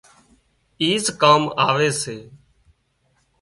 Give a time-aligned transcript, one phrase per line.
[0.81, 2.17] ايز ڪام آوي سي